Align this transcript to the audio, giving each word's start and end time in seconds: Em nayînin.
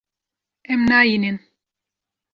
Em 0.73 0.81
nayînin. 0.89 1.37